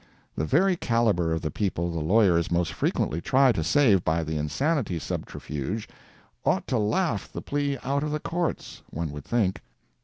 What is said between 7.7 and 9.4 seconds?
out of the courts, one would